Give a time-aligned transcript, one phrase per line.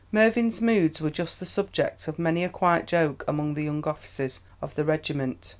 [0.11, 4.73] Mervyn's moods were the subject of many a quiet joke among the young officers of
[4.73, 5.49] the regiment.